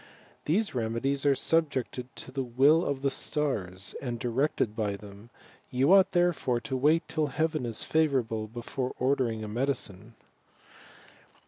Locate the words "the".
0.45-0.57, 2.31-2.41, 3.03-3.11